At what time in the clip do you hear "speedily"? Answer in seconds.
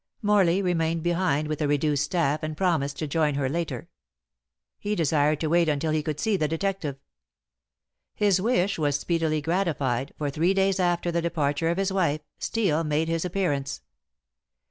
8.99-9.41